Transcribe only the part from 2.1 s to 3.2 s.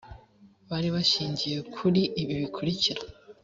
ibi bikurikira